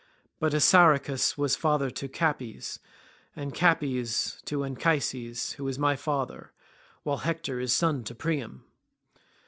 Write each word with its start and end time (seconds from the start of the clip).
But 0.39 0.55
Assaracus 0.55 1.37
was 1.37 1.55
father 1.55 1.91
to 1.91 2.07
Capys, 2.07 2.79
and 3.35 3.53
Capys 3.53 4.41
to 4.45 4.63
Anchises, 4.63 5.51
who 5.57 5.65
was 5.65 5.77
my 5.77 5.95
father, 5.95 6.51
while 7.03 7.17
Hector 7.17 7.59
is 7.59 7.71
son 7.75 8.03
to 8.05 8.15
Priam. 8.15 8.63